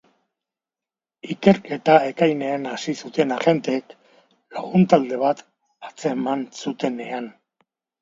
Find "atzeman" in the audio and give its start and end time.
5.93-6.47